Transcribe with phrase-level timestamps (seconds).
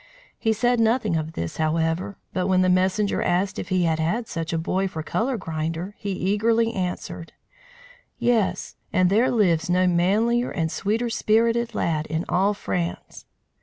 [0.39, 4.27] He said nothing of this, however, but when the messenger asked if he had had
[4.27, 7.33] such a boy for colour grinder, he eagerly answered:
[8.17, 13.27] "Yes, and there lives no manlier and sweeter spirited lad in all France!"